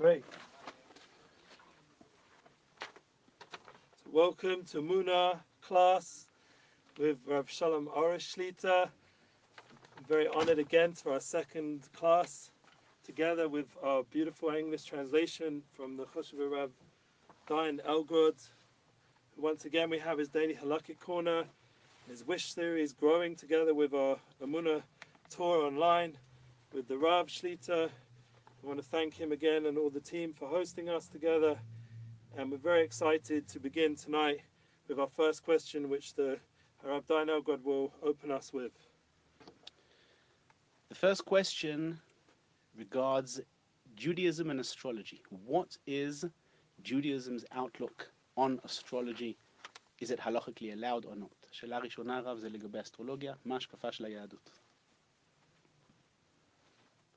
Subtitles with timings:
[0.00, 0.24] Great.
[2.80, 6.26] So welcome to Emuna class
[6.98, 8.86] with Rav Shalom Shlita.
[8.86, 12.50] I'm very honored again for our second class
[13.04, 16.72] together with our beautiful English translation from the Choshev Rav
[17.48, 18.34] Dayan Elgrod.
[19.36, 21.44] Once again, we have his daily halakhic corner,
[22.08, 24.82] his wish series growing together with our Emuna
[25.30, 26.18] tour online
[26.72, 27.90] with the Rav Shlita.
[28.63, 31.57] I want to thank him again and all the team for hosting us together.
[32.37, 34.41] And we're very excited to begin tonight
[34.87, 36.37] with our first question, which the
[36.83, 38.71] Rav Dayan Elgrod will open us with.
[40.89, 41.99] The first question
[42.77, 43.41] regards
[43.95, 45.21] Judaism and astrology.
[45.45, 46.25] What is
[46.83, 49.37] Judaism's outlook on astrology?
[50.01, 51.35] is it halachically allowed or not?
[51.51, 54.51] שאלה ראשונה רב זה לגבי אסטרולוגיה, מה ההשקפה של היהדות?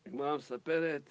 [0.07, 1.11] הגמרא מספרת,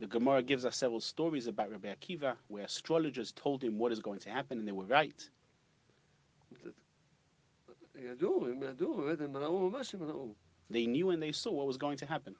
[0.00, 4.00] The Gemara gives us several stories about Rabbi Akiva where astrologers told him what is
[4.00, 5.28] going to happen and they were right.
[10.70, 12.34] They knew and they saw what was going to happen.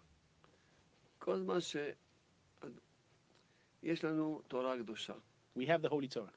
[5.54, 6.32] We have the Holy Torah.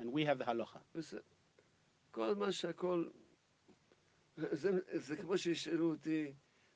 [0.00, 0.80] And we have the Halacha.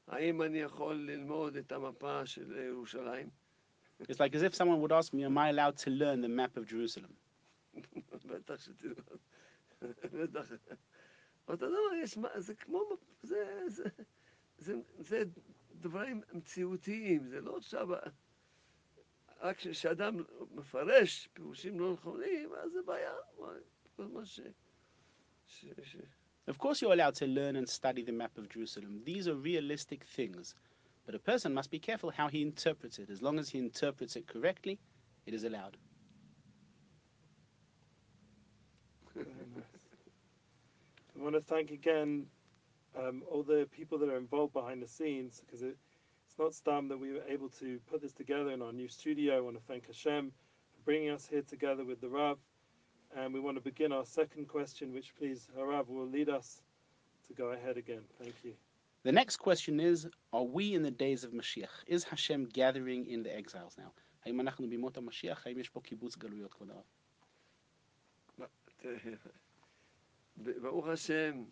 [0.06, 3.30] האם אני יכול ללמוד את המפה של ירושלים?
[4.02, 6.56] It's like as if someone would ask me, Am I allowed to learn the map
[6.56, 7.12] of Jerusalem?
[8.30, 9.18] בטח שתלמד.
[10.22, 10.52] בטח.
[11.50, 12.82] דבר, יש, מה- זה כמו,
[13.22, 13.84] זה, זה,
[14.58, 15.22] זה, זה
[15.74, 17.88] דברים מציאותיים, זה לא עכשיו,
[19.40, 20.16] רק כשאדם
[20.50, 23.14] מפרש פירושים לא נכונים, אז זה בעיה.
[23.96, 24.40] כל מה ש...
[25.46, 25.96] ש, ש
[26.48, 29.00] Of course, you're allowed to learn and study the map of Jerusalem.
[29.04, 30.54] These are realistic things.
[31.06, 33.10] But a person must be careful how he interprets it.
[33.10, 34.78] As long as he interprets it correctly,
[35.26, 35.76] it is allowed.
[39.16, 39.22] I
[41.16, 42.26] want to thank again
[42.98, 45.76] um, all the people that are involved behind the scenes because it,
[46.26, 49.36] it's not stam that we were able to put this together in our new studio.
[49.36, 52.38] I want to thank Hashem for bringing us here together with the Rav.
[53.15, 56.61] And we want to begin our second question, which please, Harav will lead us
[57.27, 58.03] to go ahead again.
[58.21, 58.53] Thank you.
[59.03, 61.85] The next question is Are we in the days of Mashiach?
[61.87, 63.91] Is Hashem gathering in the exiles now?
[64.25, 65.47] האם אנחנו בימות המשיח?
[65.47, 66.83] האם יש פה קיבוץ גלויות, כבוד הרב?
[68.77, 69.15] תראה,
[70.37, 71.43] ברוך השם,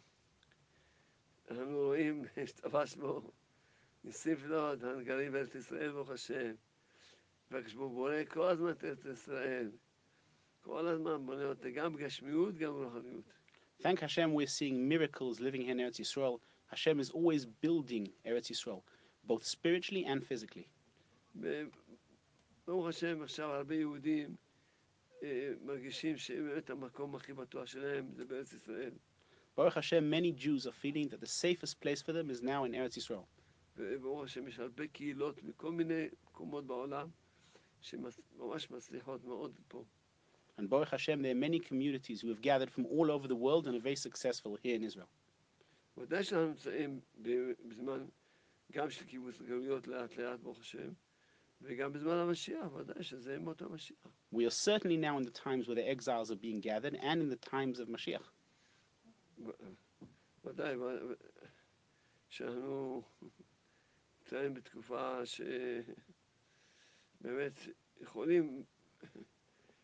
[1.52, 3.32] אנחנו רואים, השתבש בו,
[4.04, 6.54] ניסים פלאות, אנחנו גרים בארץ ישראל, ברוך השם.
[7.52, 9.72] והקדוש ברוך הוא בורא כל הזמן את ארץ ישראל.
[13.82, 16.40] Thank Hashem, we're seeing miracles living here in Eretz Yisrael.
[16.68, 18.82] Hashem is always building Eretz Yisrael,
[19.26, 20.68] both spiritually and physically.
[21.36, 24.36] וברוך השם, עכשיו הרבה יהודים
[25.24, 28.92] אה, מרגישים שבאמת המקום הכי בטוח שלהם זה בארץ ישראל.
[29.58, 32.74] Baruch Hashem, many Jews are feeling that the safest place for them is now in
[32.74, 33.26] Eretz Yisrael.
[33.78, 37.08] וברוך השם יש הרבה קהילות מכל מיני מקומות בעולם
[37.82, 39.84] שממש מצליחות מאוד פה.
[40.61, 43.67] And Baruch Hashem, there are many communities who have gathered from all over the world
[43.67, 45.09] and are very successful here in Israel.
[45.97, 48.07] ודאי שאנחנו נמצאים ב- בזמן
[48.73, 50.93] גם של קיבוץ גלויות לאט לאט, ברוך השם,
[51.63, 54.07] וגם בזמן המשיח, ודאי שזה ימות המשיח.
[54.35, 57.29] We are certainly now in the times where the exiles are being gathered and in
[57.31, 58.29] the times of Mashiach.
[59.39, 59.51] ו-
[60.45, 61.15] ודאי, ו-
[62.29, 63.03] שאנחנו
[64.21, 65.93] נמצאים בתקופה שבאמת
[68.01, 68.65] יכולים,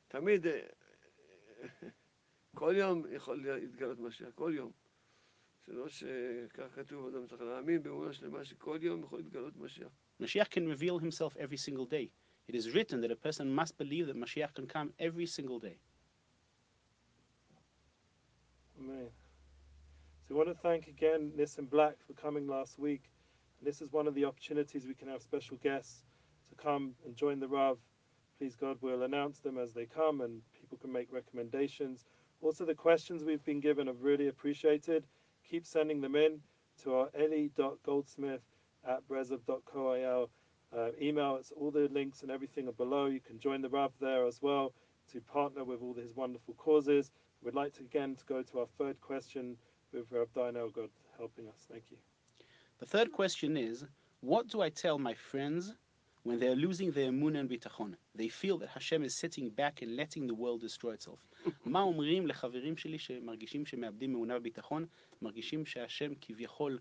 [0.07, 0.67] תמיד, אה,
[2.55, 4.71] כל יום יכול להתגלות משיח, כל יום.
[5.67, 9.91] זה לא שכך כתוב, אדם צריך להאמין באמונה שלמה שכל יום יכול להתגלות משיח.
[10.21, 12.09] Mashiach can reveal himself every single day.
[12.47, 15.77] It is written that a person must believe that Mashiach can come every single day.
[18.79, 19.09] Amen.
[20.27, 23.03] So I want to thank again Nissan Black for coming last week.
[23.57, 26.03] And this is one of the opportunities we can have special guests
[26.49, 27.77] to come and join the Rav.
[28.38, 32.04] Please God, we'll announce them as they come and people can make recommendations.
[32.42, 35.06] Also, the questions we've been given are really appreciated.
[35.48, 36.40] Keep sending them in
[36.82, 38.42] to our eli.goldsmith
[38.86, 40.30] at breslev.co.il
[40.76, 41.36] uh, email.
[41.36, 43.06] It's all the links and everything are below.
[43.06, 44.74] You can join the Rav there as well
[45.12, 47.10] to partner with all his wonderful causes.
[47.42, 49.56] We'd like to again to go to our third question
[49.92, 51.66] with Rav Dainel God helping us.
[51.70, 51.96] Thank you.
[52.80, 53.84] The third question is,
[54.20, 55.74] what do I tell my friends
[56.26, 57.94] when they're losing their emunah and bitachon?
[58.14, 61.20] They feel that Hashem is sitting back and letting the world destroy itself.
[61.66, 64.86] מה אומרים לחברים שלי שמרגישים שמאבדים אמונה וביטחון,
[65.22, 66.78] מרגישים שהשם כביכול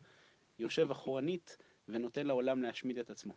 [0.59, 1.57] יושב אחורנית
[1.87, 3.33] ונותן לעולם להשמיד את עצמו.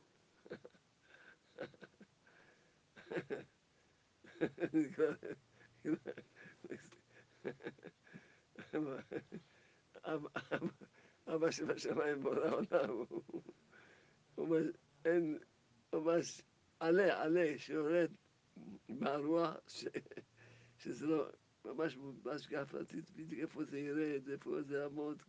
[11.27, 12.23] אבא שבשמיים
[14.39, 14.67] ממש-
[15.05, 15.39] אין,
[15.94, 16.42] ממש
[16.80, 18.12] עלה, עלה, שיורד
[18.90, 19.86] מהרוח, ש-
[20.78, 21.26] שזה לא,
[21.66, 25.24] ממש ממש גפרתית, בדיוק איפה זה ירד, איפה זה יעמוד.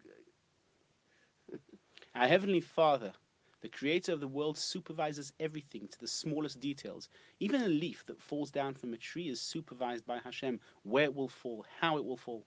[2.14, 3.12] Our Heavenly Father,
[3.60, 7.08] the creator of the world, supervises everything to the smallest details.
[7.40, 11.14] Even a leaf that falls down from a tree is supervised by Hashem, where it
[11.14, 12.44] will fall, how it will fall.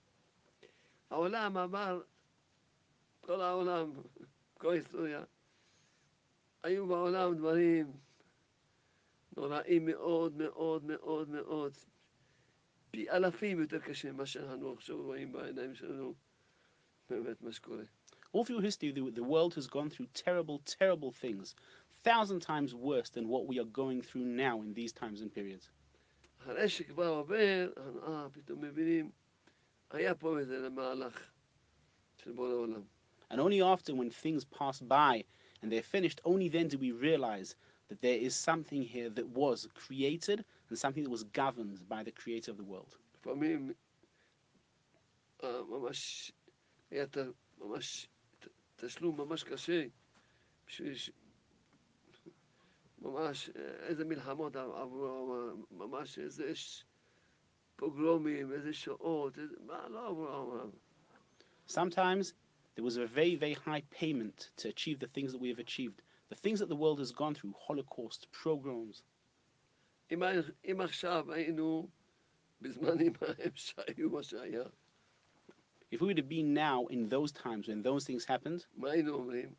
[1.09, 2.01] העולם עבר,
[3.21, 3.91] כל העולם,
[4.53, 5.23] כל ההיסטוריה,
[6.63, 7.93] היו בעולם דברים
[9.37, 11.73] נוראים מאוד מאוד מאוד מאוד,
[12.91, 16.13] פי אלפים יותר קשים ממה שאנחנו עכשיו רואים בעיניים שלנו,
[17.09, 17.83] באמת מה שקורה.
[18.35, 21.55] All through history, the, the world has gone through terrible, terrible things,
[22.03, 25.69] thousand times worse than what we are going through now in these times and periods.
[26.41, 27.71] אחרי שכבר עובר,
[28.07, 29.11] אה, פתאום מבינים,
[29.91, 31.31] היה פה איזה מהלך
[32.17, 32.83] של בורא עולם.
[33.31, 35.23] And only after, when things pass by
[35.61, 37.55] and they're finished, only then do we realize
[37.89, 42.11] that there is something here that was created and something that was governed by the
[42.11, 42.97] creator of the world.
[43.15, 43.73] לפעמים
[45.43, 46.31] אה, ממש
[46.91, 47.17] היה ת-
[47.57, 48.07] ממש
[48.39, 49.85] ת- תשלום ממש קשה
[50.67, 51.11] בשביל ש...
[52.99, 56.85] ממש אה, איזה מלחמות עברו, ממש איזה ש...
[57.75, 59.55] פוגרומים, איזה שעות, איזה...
[59.65, 60.69] מה לא עברו העולם.
[61.69, 62.33] Sometimes
[62.74, 66.02] there was a very, very high payment to achieve the things that we have achieved.
[66.28, 69.02] The things that the world has gone through, Holocaust, pogroms.
[75.90, 78.66] If we would have been now in those times when those things happened,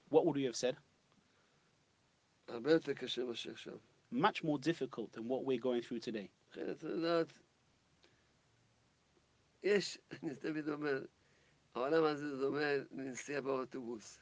[0.10, 0.78] what would we have said?
[4.12, 6.30] Much more difficult than what we're going through today.
[11.75, 12.61] העולם הזה דומה
[12.93, 14.19] לנסיעה באוטובוס.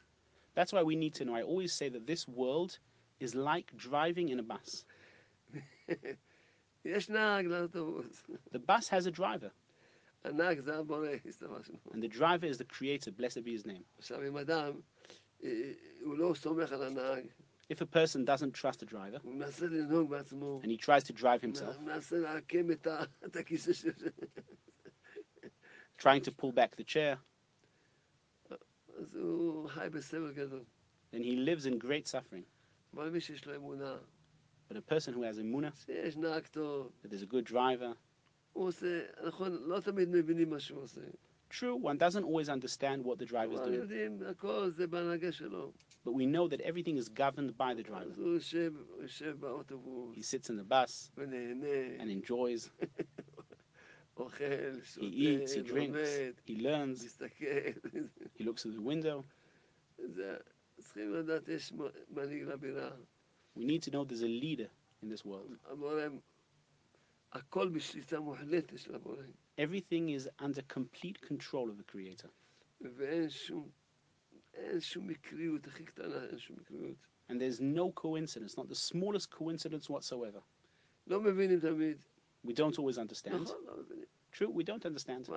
[0.57, 1.35] That's why we need to know.
[1.35, 2.79] I always say that this world
[3.21, 4.85] is like driving in a bus.
[6.85, 9.51] יש נהג לאוטובוס, The bus has a driver,
[10.25, 11.77] הנהג זה הבורא, הסתמשנו.
[11.91, 13.83] and the driver is the creator, blessed be his name.
[13.99, 14.81] עכשיו, אם אדם,
[15.45, 17.27] אה, הוא לא סומך על הנהג,
[17.73, 21.13] If a person doesn't trust a driver הוא מנסה לנהוג בעצמו, and he tries to
[21.13, 23.93] drive himself, הוא מנסה לעקם את ה- את הכיסא שלו,
[25.99, 27.30] trying to pull back the chair, אז
[29.15, 30.65] הוא חי בסבל גדול.
[31.13, 32.45] then he lives in great suffering.
[32.95, 33.97] אבל מי שיש לו אמונה,
[34.69, 37.95] But a person who has emuna, שיש נהג טוב, that there's a good driver,
[38.53, 41.01] הוא עושה, נכון, לא תמיד מבינים מה שהוא עושה.
[41.51, 45.33] true, one doesn't always understand what the driver is אבל doing, יודעים, הכל זה בהנהגה
[45.33, 45.73] שלו.
[46.05, 48.11] but we know that everything is governed by the driver.
[48.11, 52.71] אז הוא יושב, הוא יושב באוטובוס, He sits in the bus ונהנה, and enjoys,
[54.21, 54.45] אוכל,
[54.97, 57.45] he eats, he שותה, drinks, לומד, he learns, מסתכל.
[58.39, 59.23] he looks through the window.
[59.99, 60.37] זה,
[60.81, 61.81] צריכים לדעת, יש מ-
[62.17, 62.91] מנהיג לבירה.
[63.59, 64.69] We need to know there's a leader
[65.03, 65.57] in this world.
[65.65, 66.03] הבורא,
[67.33, 69.23] הכל בשליטה מוחלטת של הבורא.
[69.61, 72.29] Everything is under complete control of the creator.
[72.81, 73.71] ואין שום,
[74.55, 76.97] אין שום מקריות, הכי קטנה, אין שום מקריות.
[77.31, 80.41] And there's no coincidence, not the smallest coincidence whatsoever.
[81.07, 82.05] לא מבינים תמיד.
[82.44, 83.52] We don't always understand.
[84.32, 85.28] True, we don't understand.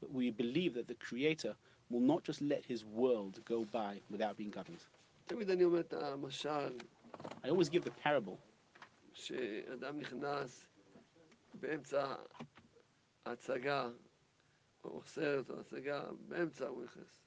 [0.00, 1.54] But we believe that the Creator
[1.90, 4.78] will not just let his world go by without being governed.
[7.44, 8.38] I always give the parable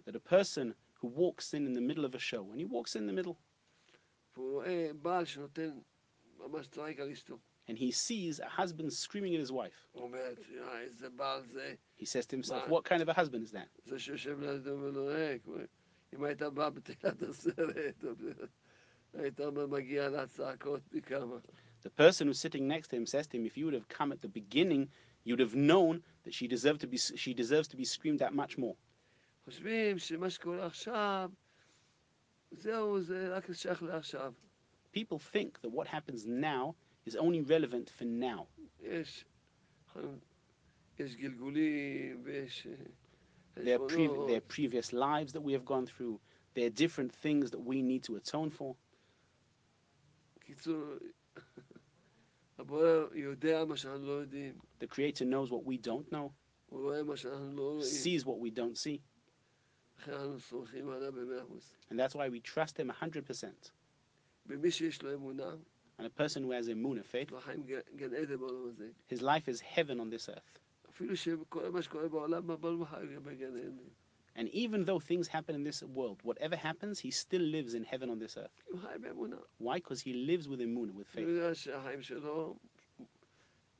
[0.05, 2.95] that a person who walks in in the middle of a show, when he walks
[2.95, 3.37] in the middle,
[4.38, 5.78] והוא רואה בעל שנותן,
[6.38, 7.38] ממש צועק על אשתו.
[7.66, 11.74] and he sees a husband screaming at his wife, הוא אומר, "אה, איזה בעל זה,
[11.98, 12.70] he says to himself, Right.
[12.70, 13.68] What kind of a husband is that?
[13.84, 15.40] זה שיושב לידו ונוהג.
[16.14, 18.04] אם היית בא בתחילת הסרט,
[19.14, 21.36] היית אומר, מגיע לצעקות פי כמה.
[21.82, 24.10] The person who's sitting next to him says to him, If you would have come
[24.12, 24.88] at the beginning,
[25.24, 28.56] you'd have known that she deserved to be she deserves to be screamed at much
[28.58, 28.76] more.
[32.50, 34.32] זהו, זה רק שייך לעכשיו.
[34.96, 36.74] People think that what happens now
[37.06, 38.46] is only relevant for now.
[38.80, 39.24] יש,
[40.98, 42.74] יש גלגולים ויש אה,
[43.56, 44.28] There are, pre- חשבונות.
[44.28, 46.18] there are previous lives that we have gone through.
[46.54, 48.74] There are different things that we need to atone for.
[50.40, 50.82] קיצור,
[52.58, 56.30] הבורא יודע מה שאנחנו לא יודעים, The Creator knows what we don't know,
[56.66, 59.07] הוא רואה מה שאנחנו לא רואים, sees what we don't see, לכן
[60.08, 61.74] אנחנו סומכים עליו במאה אחוז.
[61.90, 63.70] and that's why we trust Him 100%.
[64.46, 65.54] ומי שיש לו אמונה,
[65.98, 68.90] And a person who has emuna faith, יש לו חיים גן גן עדן בעולם הזה.
[69.10, 70.58] his life is heaven on this earth.
[70.90, 73.76] אפילו שכל מה שקורה בעולם, בעולם חי בגן עדן.
[74.36, 78.10] And even though things happen in this world, whatever happens, he still lives in heaven
[78.10, 78.62] on this earth.
[78.64, 79.36] הוא חי באמונה.
[79.60, 79.76] Why?
[79.78, 81.28] Because he lives with emuna, with הוא faith.
[81.28, 82.56] יודע שהחיים שלו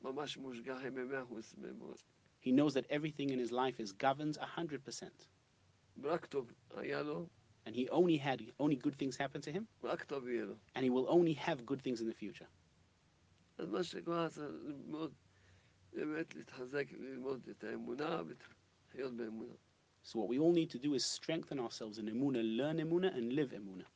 [0.02, 1.94] ממש מושגחים במאה אחוז באמונה.
[2.46, 5.26] He knows that everything in his life is governed 100%.
[6.02, 7.26] רק טוב היה לו,
[7.66, 10.54] And he only had only good things happen to him, רק טוב יהיה לו.
[10.76, 12.46] and he will only have good things in the future.
[13.58, 15.14] אז מה שכבר צריך ללמוד,
[15.92, 19.54] באמת להתחזק, ללמוד את האמונה ולחיות באמונה.
[20.04, 23.32] So what we all need to do is strengthen ourselves in emuna, learn emuna, and
[23.32, 23.86] live emuna.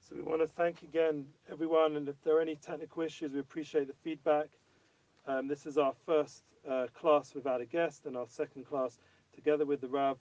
[0.00, 3.40] So we want to thank again everyone, and if there are any technical issues, we
[3.40, 4.48] appreciate the feedback.
[5.26, 8.98] Um, this is our first uh, class without a guest, and our second class
[9.35, 10.17] together with the Rav,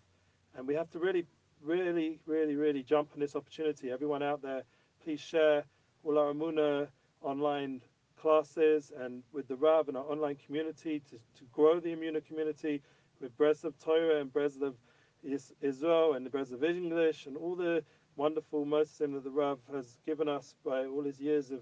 [0.56, 1.26] and we have to really,
[1.62, 3.90] really, really, really jump on this opportunity.
[3.90, 4.62] Everyone out there,
[5.02, 5.64] please share
[6.02, 6.88] all our Emuna
[7.22, 7.80] online
[8.20, 12.82] classes and with the Rav and our online community to, to grow the Emuna community
[13.20, 14.74] with Breslov Torah and Breslov
[15.22, 17.82] Is- Israel and the Breslov English and all the
[18.16, 21.60] wonderful Mosim that the Rav has given us by all his years of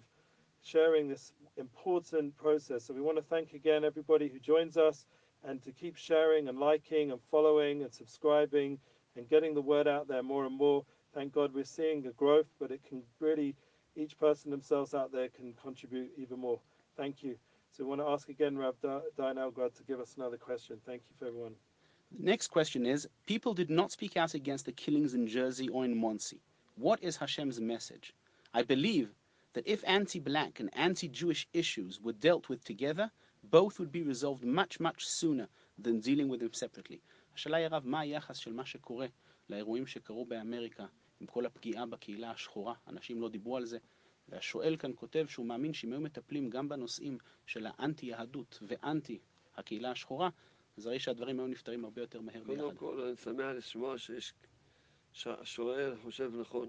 [0.62, 2.84] sharing this important process.
[2.84, 5.06] So we want to thank again everybody who joins us
[5.44, 8.78] and to keep sharing and liking and following and subscribing
[9.16, 10.84] and getting the word out there more and more.
[11.14, 13.54] Thank God we're seeing a growth, but it can really,
[13.96, 16.60] each person themselves out there can contribute even more.
[16.96, 17.36] Thank you.
[17.72, 20.78] So we want to ask again Rav Diane Elgrad to give us another question.
[20.86, 21.54] Thank you for everyone.
[22.10, 25.84] The next question is People did not speak out against the killings in Jersey or
[25.84, 26.40] in Monsey.
[26.76, 28.14] What is Hashem's message?
[28.54, 29.14] I believe
[29.54, 33.10] that if anti black and anti Jewish issues were dealt with together,
[33.50, 35.46] both would be resolved much, much sooner
[35.82, 36.98] than dealing with them separately.
[37.34, 39.06] השאלה היא רב, מה היחס של מה שקורה
[39.48, 40.86] לאירועים שקרו באמריקה
[41.20, 42.74] עם כל הפגיעה בקהילה השחורה?
[42.88, 43.78] אנשים לא דיברו על זה.
[44.28, 49.18] והשואל כאן כותב שהוא מאמין שאם היו מטפלים גם בנושאים של האנטי-יהדות ואנטי
[49.56, 50.30] הקהילה השחורה,
[50.76, 52.76] אז הרי שהדברים היו נפתרים הרבה יותר מהר קודם ביחד.
[52.76, 53.94] כל, אני שמח לשמוע
[55.12, 56.68] שהשואל חושב נכון.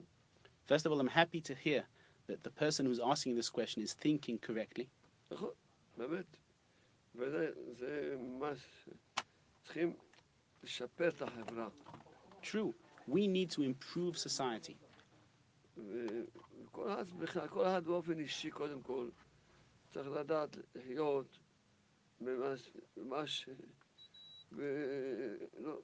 [0.67, 1.83] First of all, I'm happy to hear
[2.27, 4.85] that the person who's asking this question is thinking correctly.
[5.31, 5.51] נכון,
[5.97, 6.37] באמת.
[7.14, 8.88] וזה זה ממש,
[9.64, 9.96] צריכים
[10.62, 11.68] לשפר את החברה.
[12.42, 12.72] True,
[13.08, 14.74] we need to improve society.
[15.76, 16.24] ו-
[16.64, 19.08] וכל אחד בכלל, כל אחד באופן אישי קודם כל,
[19.92, 21.38] צריך לדעת לחיות
[22.20, 23.48] ממש, ממש,
[24.52, 25.80] ולא,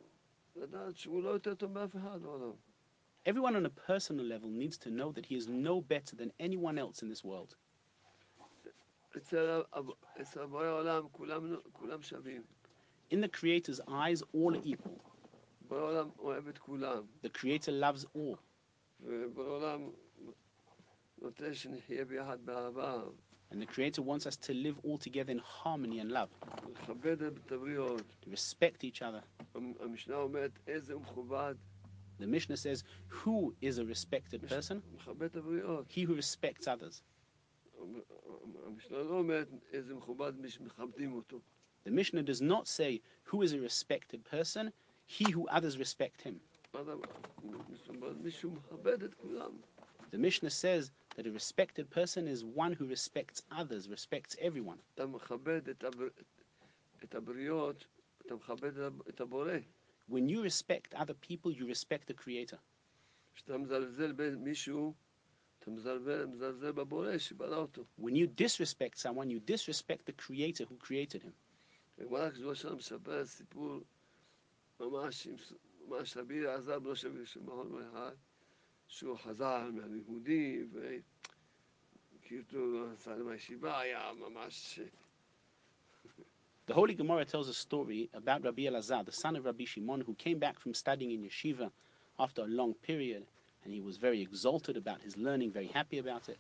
[0.57, 2.53] לדעת שהוא לא יותר טוב מאף אחד בעולם.
[3.27, 6.77] Everyone on a personal level needs to know that he is no better than anyone
[6.79, 7.57] else in this world.
[9.19, 9.79] אצל, ה-
[10.23, 12.43] אצל בורא העולם כולם, כולם שווים.
[13.13, 14.99] In the Creator's eyes, all are equal.
[15.69, 18.37] בורא העולם אוהב את כולם, The Creator loves all,
[19.01, 19.91] ובורא העולם
[21.23, 23.03] נותן שנחיה ביחד באהבה,
[23.53, 27.53] and the Creator wants us to live all together in harmony and love, לכבד את
[27.53, 28.03] הבריות.
[28.23, 29.45] to respect each other.
[29.55, 31.55] המ- המשנה אומרת איזה הוא מכובד,
[32.21, 32.83] The Mishnah says,
[33.25, 34.75] Who is a respected person?
[34.95, 35.87] מכבד את הבריות.
[35.91, 37.03] He who respects others.
[41.86, 44.72] The Mishnah does not say who is a respected person,
[45.06, 46.40] he who others respect him.
[50.12, 54.80] The Mishnah says that a respected person is one who respects others, respects everyone.
[60.08, 62.60] When you respect other people, you respect the Creator.
[67.97, 71.33] When you disrespect someone, you disrespect the Creator who created him.
[71.99, 73.81] הגמרא הקדושה שלנו מספר סיפור
[74.81, 75.53] ממש, עם ס-
[75.89, 78.13] ממש רבי אלעזר בנו של שמעון אחד,
[78.89, 80.71] שהוא חזר מהלימודים,
[82.21, 84.81] וכאילו נסע מהישיבה, היה ממש...
[86.67, 90.15] The Holy Gemara tells a story about Rabbi Elazar, the son of Rabbi Shimon, who
[90.15, 91.71] came back from studying in yeshiva
[92.19, 93.27] after a long period,
[93.64, 96.40] and he was very exalted about his learning, very happy about it.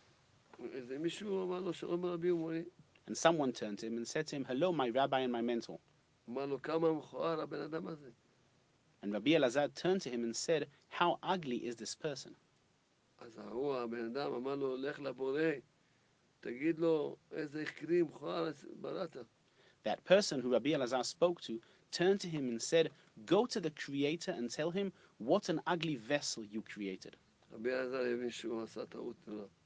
[3.07, 5.79] And someone turned to him and said to him, Hello, my rabbi and my mentor.
[6.27, 6.51] And
[9.13, 12.35] Rabbi Elazar turned to him and said, How ugly is this person?
[19.83, 21.59] That person who Rabbi Elazar spoke to
[21.91, 22.91] turned to him and said,
[23.25, 27.15] Go to the Creator and tell him what an ugly vessel you created.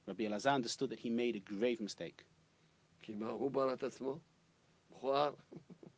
[0.07, 2.23] Rabbi Elazar understood that he made a grave mistake.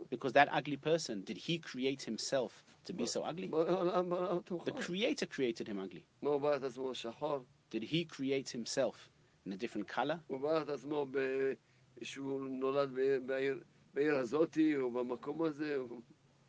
[0.09, 3.47] because that ugly person, did he create himself to be so ugly?
[3.47, 6.05] The Creator created him ugly.
[7.69, 9.09] Did he create himself
[9.45, 10.19] in a different color?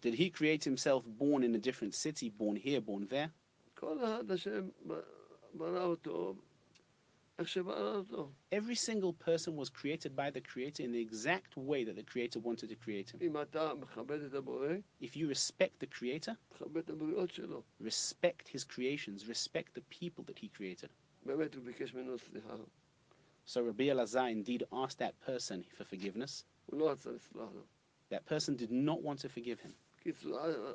[0.01, 3.31] Did he create himself born in a different city, born here, born there?
[8.51, 12.39] Every single person was created by the Creator in the exact way that the Creator
[12.41, 13.21] wanted to create him.
[15.01, 16.37] If you respect the Creator,
[17.81, 20.91] respect His creations, respect the people that He created.
[23.45, 26.45] So Rabbi Elazar indeed asked that person for forgiveness.
[28.11, 29.75] That person did not want to forgive him.
[30.06, 30.74] קיצור, ה-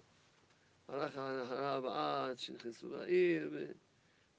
[0.89, 3.73] הלך אחריו עד שנכנסו לעיר, ו-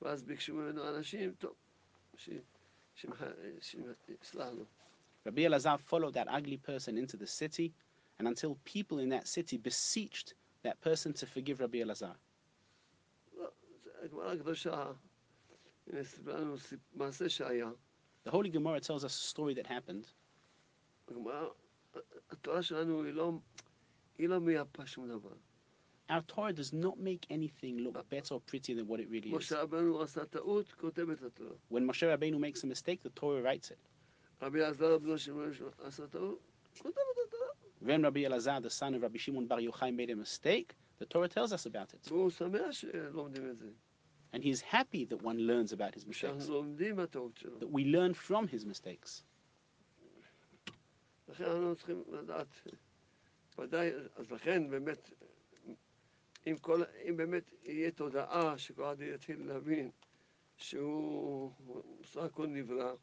[0.01, 1.53] ואז ביקשו ממנו אנשים, טוב,
[2.17, 2.29] ש-
[2.96, 3.22] שמח-
[3.62, 4.65] שיסלח לו.
[5.27, 7.72] Rabbi Elazar followed that ugly person into the city,
[8.19, 12.15] and until people in that city beseeched that person to forgive Rabbi Elazar.
[13.38, 13.50] לא,
[13.84, 14.91] זה הגמרא הקדושה,
[15.88, 17.69] הנה סיפרה לנו סיפ- מעשה שהיה.
[18.27, 20.05] The Holy Gemara tells us a story that happened.
[24.17, 25.36] הגמרא, התורה שלנו היא לא, היא לא מייפה שום דבר.
[26.10, 29.36] Our Torah does not make anything look better or prettier than what it really is.
[29.36, 31.55] משה רבנו עשה טעות, כותב את התורה.
[31.69, 33.77] When Moshe Rabbeinu makes a mistake, the Torah writes it.
[34.41, 36.39] רבי אלעזר בנו של משה עשה טעות,
[36.77, 37.48] כותב את התורה.
[37.81, 41.27] When Rabbi Elazar, the son of Rabbi Shimon Bar Yochai, made a mistake, the Torah
[41.27, 42.07] tells us about it.
[42.07, 43.69] והוא שמח שלומדים את זה.
[44.34, 47.59] And he's happy that one learns about his mistakes, שאנחנו לומדים מהטעות שלו.
[47.59, 49.24] that we learn from his mistakes.
[53.59, 55.09] ודאי, אז לכן באמת,
[56.48, 59.90] אם, כל, אם באמת יהיה תודעה שכל אחד יתחיל להבין
[60.57, 61.51] שהוא
[62.01, 62.94] בסך הכל נברא,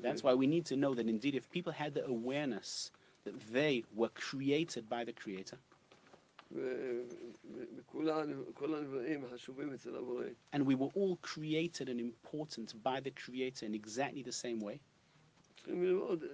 [0.00, 2.90] That's why we need to know that indeed, if people had the awareness
[3.24, 5.58] that they were created by the Creator,
[6.52, 7.04] ו-
[7.54, 13.00] ו- וכולם כל הנבראים חשובים אצל הבורא, and we were all created and important by
[13.00, 14.78] the Creator in exactly the same way,
[15.56, 16.24] צריכים ללמוד,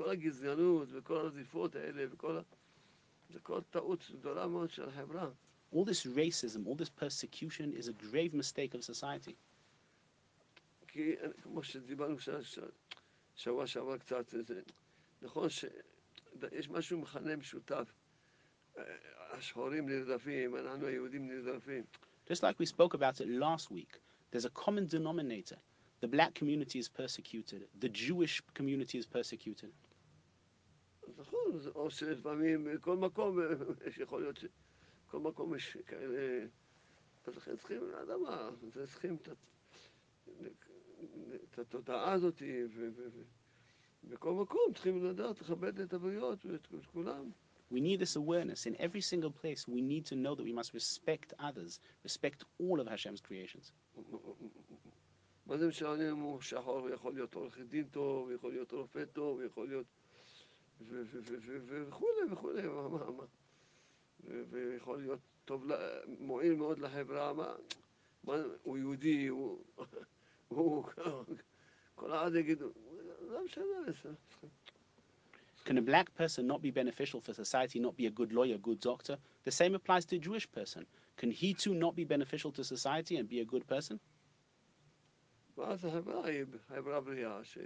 [0.00, 2.40] כל הגזענות וכל הרדיפות האלה וכל ה...
[3.30, 5.30] זה כל טעות גדולה מאוד של החברה.
[5.74, 9.34] all this racism, all this persecution is a grave mistake of society.
[10.88, 12.58] כי כמו שדיברנו ש- ש-
[13.34, 14.60] שבוע שעבר קצת, זה,
[15.22, 17.92] נכון שיש משהו מכנה משותף.
[18.78, 18.82] אה,
[19.30, 21.84] השחורים נרדפים, אנחנו היהודים נרדפים.
[22.28, 24.00] Just like we spoke about it last week,
[24.32, 25.58] there's a common denominator.
[26.00, 29.70] The black community is persecuted, the Jewish community is persecuted.
[31.21, 33.45] נכון, או שלפעמים בכל מקום, אה,
[33.87, 36.45] יש יכול להיות שבכל מקום יש כאלה...
[37.25, 38.49] אז לכן צריכים, לא יודע מה,
[38.85, 39.29] צריכים את,
[41.59, 43.23] התודעה הזאת, ו- ו- ו-
[44.03, 47.31] בכל מקום צריכים לדעת לכבד את הבריות ואת את כולם.
[47.71, 48.65] We need this awareness.
[48.65, 52.81] In every single place, we need to know that we must respect others, respect all
[52.81, 53.71] of Hashem's creations.
[55.45, 59.41] מה זה משנה אם הוא שחור, יכול להיות עורך דין טוב, יכול להיות רופא טוב,
[59.41, 59.85] יכול להיות...
[60.80, 63.24] ו- ו- ו- ו- ו- וכולי וכולי, מה, מה, מה.
[64.24, 67.54] ו- ויכול להיות טוב, ל- מועיל מאוד לחברה, מה,
[68.24, 69.64] מה, הוא יהודי, הוא...
[70.48, 70.84] הוא...
[71.94, 72.60] כל אחד יגיד,
[73.20, 74.14] לא משנה, בסדר.
[75.66, 78.80] Can a black person not be beneficial for society, not be a good lawyer, good
[78.80, 79.16] doctor?
[79.44, 80.86] The same applies to a Jewish person.
[81.16, 83.98] Can he too not be beneficial to society and be a good person?
[85.56, 87.58] ואז החברה היא חברה בריאה, ש-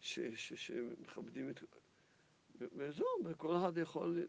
[0.00, 1.60] ש- ש- שמכבדים את...
[2.60, 4.26] וזהו, וכל אחד יכול...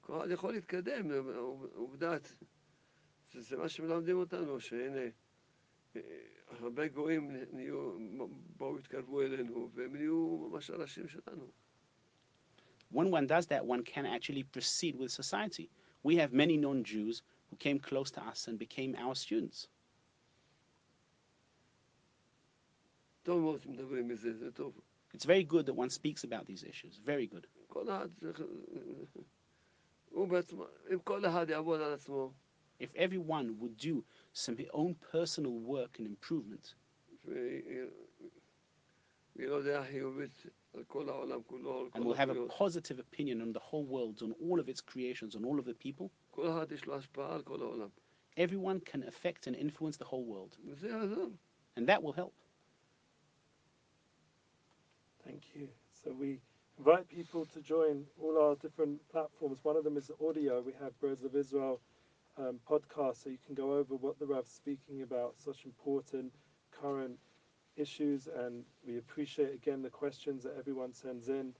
[0.00, 1.10] כל אחד יכול להתקדם,
[1.74, 2.16] עובדה,
[3.32, 5.10] זה, זה מה שמלמדים אותנו, שהנה,
[5.96, 6.00] אה,
[6.46, 7.96] הרבה גויים נהיו,
[8.56, 11.46] באו, התקרבו אלינו, והם נהיו ממש הראשים שלנו.
[12.92, 15.70] When one does that, one can actually proceed with society.
[16.02, 19.68] We have many non Jews who came close to us and became our students.
[23.22, 24.80] טוב מאוד שמדברים מזה, זה טוב.
[25.17, 26.99] It's very good that one speaks about these issues.
[27.03, 27.47] Very good.
[32.79, 36.75] If everyone would do some own personal work and improvement,
[37.25, 37.49] and
[42.05, 45.43] we'll have a positive opinion on the whole world, on all of its creations, on
[45.43, 46.11] all of the people,
[48.37, 50.57] everyone can affect and influence the whole world.
[51.75, 52.35] And that will help.
[55.27, 55.67] Thank you.
[55.91, 56.39] So we
[56.77, 59.59] invite people to join all our different platforms.
[59.61, 60.61] One of them is audio.
[60.61, 61.81] We have Birds of Israel
[62.37, 66.31] um, podcast, so you can go over what the Rav's speaking about, such important
[66.71, 67.17] current
[67.75, 71.53] issues, and we appreciate again the questions that everyone sends in.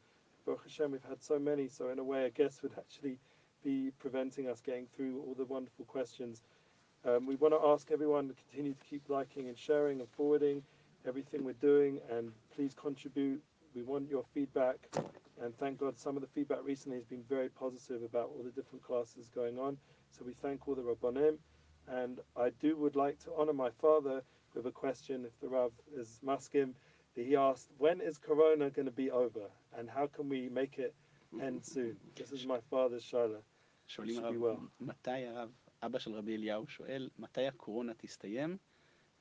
[0.45, 3.19] Baruch Hashem, we've had so many, so in a way, I guess would actually
[3.65, 6.41] be preventing us getting through all the wonderful questions.
[7.05, 10.63] Um, we want to ask everyone to continue to keep liking and sharing and forwarding
[11.05, 13.41] everything we're doing, and please contribute
[13.74, 14.76] We want your feedback,
[15.42, 18.50] and thank God some of the feedback recently has been very positive about all the
[18.50, 19.78] different classes going on.
[20.10, 21.38] So we thank all the Rabbanim,
[21.88, 24.22] and I do would like to honor my father
[24.54, 26.74] with a question, if the Rav is maskim.
[27.14, 29.46] He asked, when is Corona going to be over,
[29.76, 30.94] and how can we make it
[31.40, 31.96] end soon?
[32.16, 33.40] This is my father's shaila.
[33.86, 34.60] שואלים should הרב, be well.
[34.80, 35.50] מתי הרב,
[35.82, 38.56] אבא של רבי אליהו שואל, מתי הקורונה תסתיים,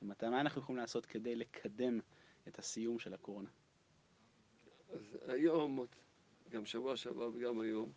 [0.02, 2.00] ומתי, מה אנחנו יכולים לעשות כדי לקדם
[2.48, 3.48] את הסיום של הקורונה?
[4.92, 5.86] אז היום,
[6.50, 7.92] גם שבוע שעבר וגם היום,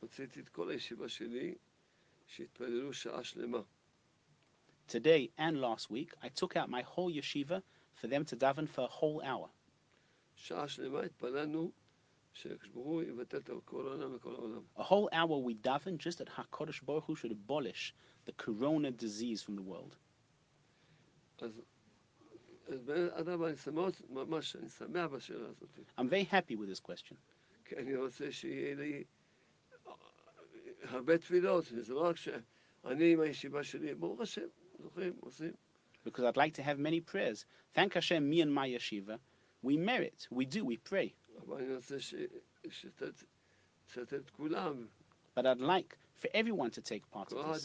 [0.00, 1.54] הוצאתי את כל הישיבה שלי,
[2.26, 3.60] שהתפללו שעה שלמה.
[4.88, 7.62] Today and last week, I took out my whole yeshiva
[7.94, 9.48] for them to daven for a whole hour.
[10.36, 11.72] שעה שלמה התפללנו
[12.32, 14.62] שהקדוש ברוך הוא יבטל את הקורונה מכל העולם.
[14.76, 17.94] A whole hour we daven just that HaKadosh Baruch Hu should abolish
[18.26, 19.96] the corona disease from the world.
[21.38, 21.60] אז,
[25.97, 27.17] I'm very happy with this question.
[36.03, 37.45] Because I'd like to have many prayers.
[37.73, 39.19] Thank Hashem, me and my yeshiva,
[39.61, 41.13] we merit, we do, we pray.
[45.35, 47.63] But I'd like for everyone to take part in this.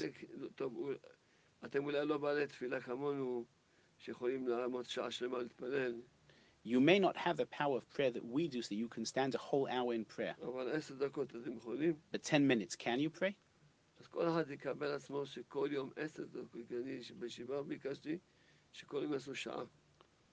[6.64, 9.34] You may not have the power of prayer that we do, so you can stand
[9.34, 10.34] a whole hour in prayer.
[12.12, 13.36] But 10 minutes, can you pray?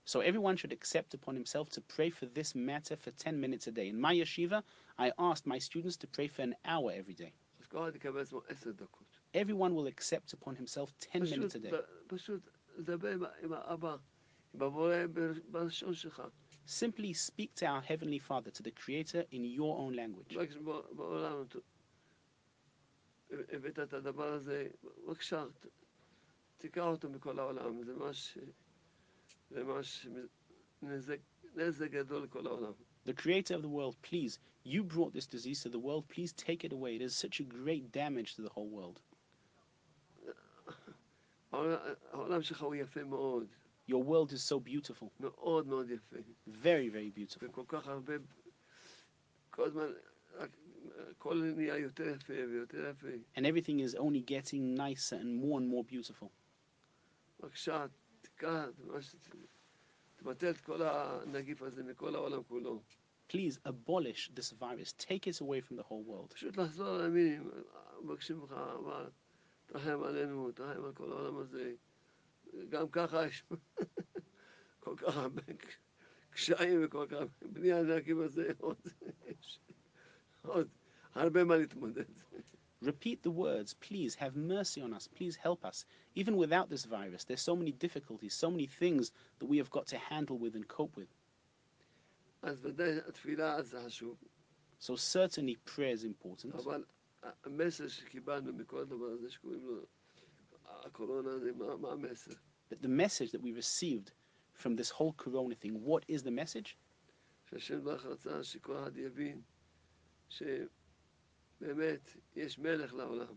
[0.05, 3.71] So everyone should accept upon himself to pray for this matter for 10 minutes a
[3.71, 3.89] day.
[3.89, 4.63] In my yeshiva,
[4.97, 7.34] I asked my students to pray for an hour every day.
[9.34, 11.69] Everyone will accept upon himself 10 minutes a day.
[12.78, 13.96] פשוט, פשוט לדבר עם, ה- עם האבא,
[14.54, 16.22] עם הבורא ב- בלשון שלך.
[16.66, 20.37] Simply speak to our Heavenly Father, to the Creator, in your own language.
[20.37, 20.48] רק
[20.96, 21.58] בעולם, אתה-
[23.30, 24.68] הבאת את הדבר הזה,
[25.06, 25.66] בבקשה, ת-
[26.58, 28.38] תיקח אותו מכל העולם, זה ממש,
[29.50, 30.06] זה ממש
[30.82, 31.18] נזק,
[31.54, 32.72] נזק גדול לכל העולם.
[33.06, 36.64] The Creator of the world, please, you brought this disease to the world, please take
[36.64, 36.98] it away.
[36.98, 39.00] It is such a great damage to the whole world.
[41.52, 41.78] העולם,
[42.10, 43.46] העולם שלך הוא יפה מאוד,
[43.90, 46.16] Your world is so beautiful, מאוד מאוד יפה,
[46.48, 47.38] very, very beautiful.
[47.40, 48.12] וכל כך הרבה,
[49.50, 49.87] כל הזמן,
[50.34, 50.56] רק-
[51.10, 53.08] הכל נהיה יותר יפה ויותר יפה.
[53.37, 56.28] And everything is only getting nicer and more and more beautiful.
[57.40, 57.87] בבקשה,
[58.20, 59.14] תיקח, ממש,
[60.16, 62.82] תבטל את כל הנגיף הזה מכל העולם כולו.
[63.32, 64.92] Please abolish this virus.
[64.98, 66.34] Take it away from the whole world.
[66.34, 67.50] פשוט לחזור לימין,
[68.04, 69.10] מבקשים ממך, אבל
[69.68, 71.74] תרחם עלינו, תרחם על כל העולם הזה.
[72.68, 73.44] גם ככה יש
[74.80, 75.42] כל כך הרבה
[76.30, 78.76] קשיים וכל כך הרבה בלי הנגיף הזה, עוד,
[79.26, 79.60] יש
[80.42, 80.68] עוד
[81.14, 82.04] הרבה מה להתמודד.
[82.84, 85.87] Repeat the words, please have mercy on us, please help us.
[86.14, 89.87] Even without this virus, there's so many difficulties, so many things that we have got
[89.87, 91.08] to handle with and cope with.
[92.42, 94.16] אז ודאי התפילה זה חשוב,
[94.80, 96.54] So certainly prayer is important.
[97.22, 99.87] אבל המסר שקיבלנו מכל הדבר הזה שקוראים לו
[100.64, 102.30] הקורונה, זה מה, מה המסר?
[102.70, 104.12] But the message that we received
[104.54, 106.76] from this whole corona thing, what is the message?
[107.50, 109.42] שהשם ברך רצה שכל אחד יבין
[110.28, 113.34] שבאמת יש מלך לעולם.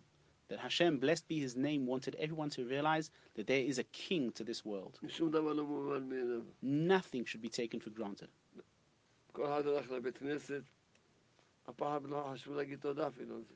[0.50, 4.32] That Hashem, blessed be his name, wanted everyone to realize that there is a king
[4.32, 5.00] to this world.
[5.08, 6.42] שום דבר לא מובן מאליו.
[6.64, 8.30] Nothing should be taken for granted.
[9.32, 10.62] כל אחד הלך לבית כנסת,
[11.68, 13.54] הפעם לא חשבו להגיד תודה אפילו על זה.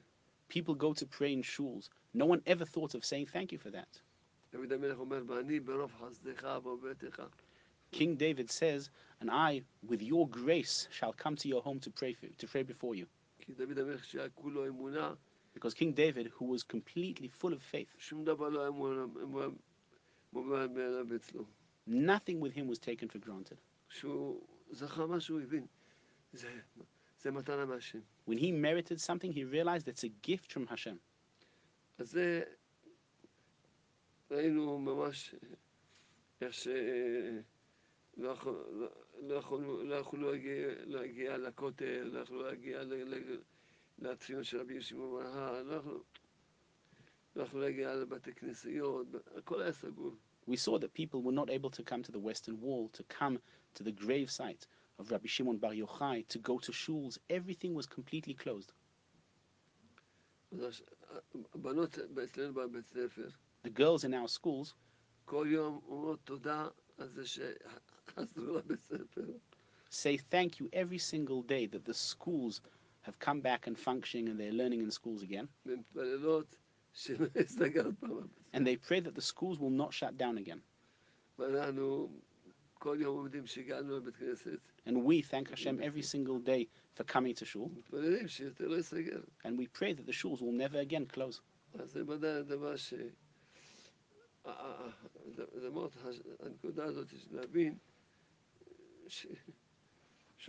[0.48, 1.88] People go to pray in shuls.
[2.14, 3.88] No one ever thought of saying thank you for that.
[7.92, 12.14] King David says, and I, with your grace, shall come to your home to pray,
[12.14, 13.06] for, to pray before you.
[15.54, 17.88] Because King David, who was completely full of faith,
[21.86, 23.58] nothing with him was taken for granted.
[27.25, 27.65] כשהוא זכה משהו, הוא הבין.
[27.65, 27.99] זה, זה מתנה מהשם.
[28.29, 30.97] When he merited something, he realized it's a gift from Hashem.
[31.97, 32.43] אז זה,
[34.31, 35.35] ראינו ממש
[36.41, 36.67] איך ש...
[38.17, 38.91] לא יכול- לא-
[39.21, 43.41] לא יכולנו לא יכולנו להגיע, להגיע לכותל, לא יכולנו להגיע ל- ל-
[43.99, 46.03] לציון של רבי שמעון בר יוחאי, לא יכולנו
[47.35, 50.15] לא יכולנו להגיע לבתי כנסיות, הכל היה סגור.
[50.49, 53.37] We saw that people were not able to come to the Western Wall, to come
[53.75, 54.67] to the grave site
[54.99, 57.17] of Rabbi Shimon Bar Yochai, to go to shuls.
[57.29, 58.71] Everything was completely closed.
[60.51, 60.83] אז הש-
[61.55, 63.29] הבנות אצלנו בבית ספר,
[63.63, 64.73] The girls in our schools
[65.25, 66.67] כל יום אומרות תודה
[66.97, 69.21] על זה שחזרו לבית ספר.
[69.91, 72.61] say thank you every single day that the schools
[73.07, 75.47] have come back and functioning and they're learning in schools again.
[75.65, 76.55] ומתפללות
[76.93, 78.11] שלא יסתגר עוד פעם.
[78.11, 78.57] הבית ספר.
[78.57, 80.59] And they pray that the schools will not shut down again.
[81.39, 82.09] ואנחנו
[84.86, 87.70] And we thank Hashem every single day for coming to shul.
[89.44, 91.40] And we pray that the shuls will never again close.
[91.74, 92.40] הנקודה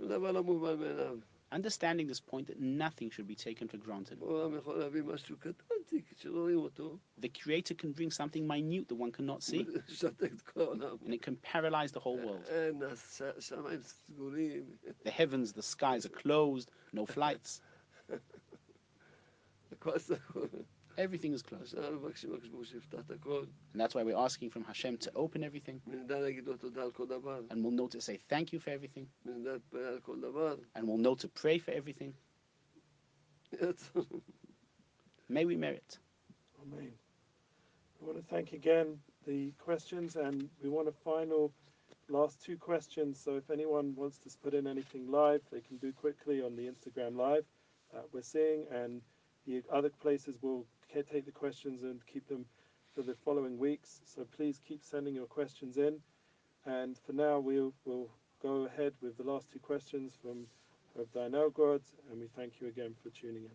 [0.08, 1.20] דבר לא מובן מאליו.
[1.52, 4.20] understanding this point that nothing should be taken for granted.
[7.20, 9.66] The Creator can bring something minute that one cannot see,
[11.04, 12.44] and it can paralyze the whole world.
[15.04, 17.62] The heavens, the skies are closed, no flights.
[20.98, 21.76] Everything is closed.
[21.76, 22.02] And
[23.76, 25.82] that's why we're asking from Hashem to open everything.
[25.86, 29.08] And we'll know to say thank you for everything.
[29.26, 32.14] And we'll know to pray for everything.
[35.30, 36.00] May we merit.
[36.62, 36.92] Amen.
[38.02, 41.52] I want to thank again the questions, and we want a final
[42.10, 43.20] last two questions.
[43.24, 46.68] So if anyone wants to put in anything live, they can do quickly on the
[46.68, 47.46] Instagram live
[48.12, 49.02] we're seeing, and
[49.46, 52.45] the other places will take the questions and keep them
[52.95, 54.02] for the following weeks.
[54.06, 56.00] So please keep sending your questions in.
[56.65, 58.10] And for now, we'll, we'll
[58.41, 60.47] go ahead with the last two questions from
[60.95, 63.52] Rav Dinelgorod, and we thank you again for tuning in.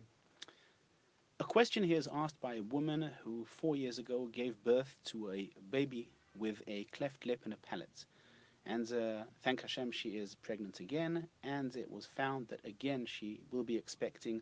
[1.39, 5.31] A question here is asked by a woman who four years ago gave birth to
[5.31, 8.05] a baby with a cleft lip and a palate.
[8.65, 13.41] And uh, thank Hashem, she is pregnant again, and it was found that again she
[13.51, 14.41] will be expecting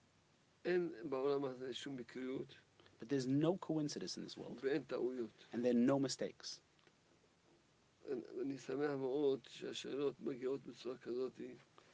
[0.64, 2.54] אין בעולם הזה שום מקריות
[3.00, 5.46] but there's no coincidence in this world, ואין טעויות.
[5.52, 6.60] and there are no mistakes.
[8.42, 11.40] אני שמח מאוד שהשאלות מגיעות בצורה כזאת,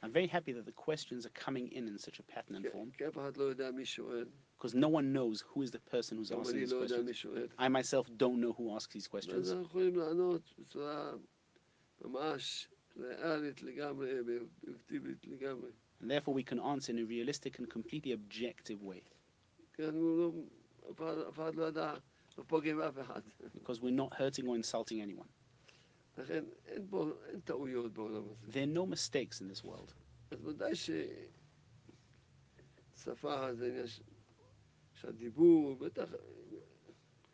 [0.03, 2.69] I'm very happy that the questions are coming in in such a pattern and כי
[2.69, 4.25] form, כי אף אחד לא יודע מי שואל,
[4.57, 6.95] because no one knows who is the person who's גם asking אני these לא יודע
[6.95, 7.05] questions.
[7.05, 7.47] מי שואל.
[7.59, 9.53] I myself don't know who asks these אז questions,
[16.00, 19.02] And therefore we can answer in a realistic and completely objective way.
[19.76, 19.92] Because
[23.80, 25.28] we're not hurting or insulting anyone.
[26.16, 26.42] There
[28.62, 29.92] are no mistakes in this world.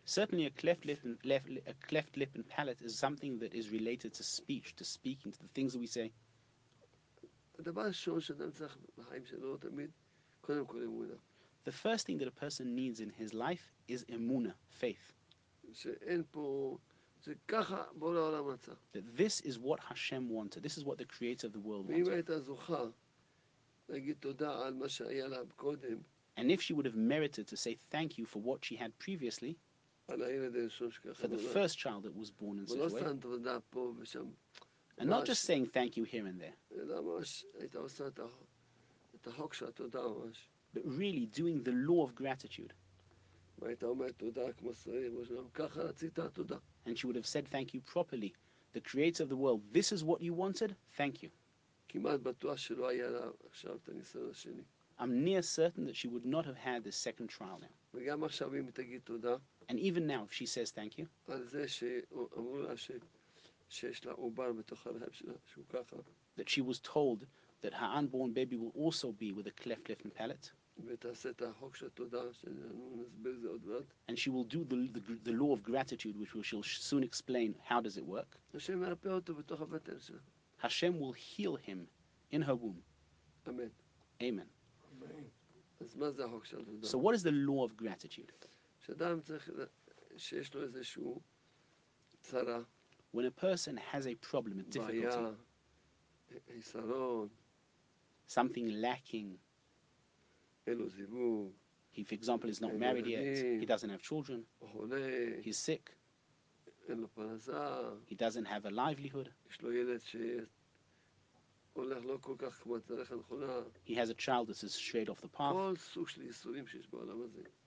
[0.06, 3.70] Certainly, a cleft, lip and, left, a cleft lip and palate is something that is
[3.70, 6.12] related to speech, to speaking, to the things that we say.
[7.59, 9.89] הדבר הראשון שאדם צריך בחיים שלו תמיד,
[10.41, 11.13] קודם כל אמונה.
[11.65, 15.13] The first thing that a person needs in his life is emuna, faith.
[15.73, 16.77] שאין פה,
[17.23, 18.71] זה ככה בורא העולם רצה.
[18.93, 20.63] That this is what Hashem wanted.
[20.63, 22.11] This is what the Creator of the world ואם wanted.
[22.13, 22.83] הייתה זוכה
[23.89, 25.97] להגיד תודה על מה שהיה לה קודם,
[26.37, 29.53] And if she would have merited to say thank you for what she had previously,
[30.07, 32.87] על הילד הראשון שככה for the נולד, first child that was born in such ולא
[32.87, 33.01] a way,
[34.98, 36.54] and not just saying thank you here and there.
[40.72, 42.72] But really doing the law of gratitude.
[46.86, 48.34] And she would have said thank you properly.
[48.72, 51.30] The creator of the world, this is what you wanted, thank you.
[54.98, 57.68] I'm near certain that she would not have had this second trial now.
[59.68, 61.08] And even now, if she says thank you,
[66.36, 67.26] that she was told
[67.62, 70.52] that her unborn baby will also be with a cleft lip and palate.
[74.08, 77.54] And she will do the, the, the, law of gratitude, which we shall soon explain
[77.62, 78.36] how does it work.
[80.58, 81.86] Hashem will heal him
[82.32, 82.82] in her womb.
[83.48, 83.70] Amen.
[84.22, 84.46] Amen.
[86.82, 88.32] So what is the law of gratitude?
[93.14, 95.36] when a person has a problem, a difficulty,
[98.26, 99.38] something lacking,
[101.92, 104.44] he, for example, is not married yet, he doesn't have children,
[105.42, 105.92] he's sick,
[108.06, 109.28] he doesn't have a livelihood,
[113.84, 115.54] he has a child that is shade off the path.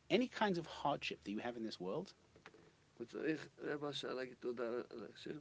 [0.10, 2.14] Any kinds of hardship that you have in this world,
[2.99, 5.39] הוא צריך רבע שעה להגיד תודה על השם,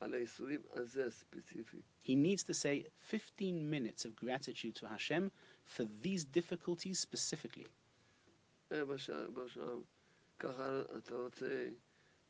[0.00, 1.80] על הייסורים הזה הספציפי.
[2.04, 5.30] he needs to say 15 minutes of gratitude to Hashem
[5.66, 7.68] for these difficulties specifically.
[8.70, 9.74] רבע שעה, רבע שעה,
[10.38, 11.68] ככה אתה רוצה,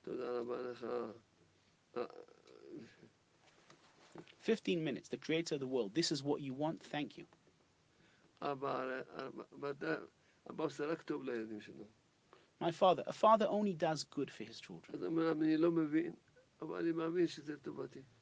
[0.03, 0.87] תודה רבה לך.
[1.97, 2.05] אה,
[4.41, 7.25] 15 minutes, the creator of the world, this is what you want, thank you.
[12.60, 15.00] My father, a father only does good for his children.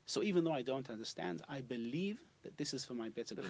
[0.06, 3.50] So even though I don't understand, I believe that this is for my better good.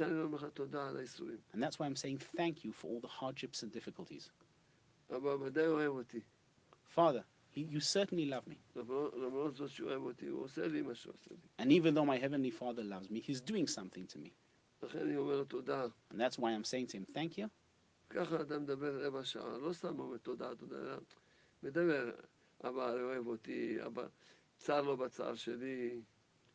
[1.53, 4.31] And that's why I'm saying thank you for all the hardships and difficulties.
[6.85, 7.23] Father,
[7.53, 8.57] you certainly love me.
[11.59, 14.33] And even though my Heavenly Father loves me, He's doing something to me.
[16.11, 17.49] And that's why I'm saying to Him, thank you.
[18.16, 20.96] ככה אדם מדבר רבע שעה, לא סתם אומר תודה, תודה, אלא
[21.62, 22.10] מדבר,
[22.64, 24.06] אבא אוהב אותי, אבא
[24.58, 26.00] צר לו בצער שלי.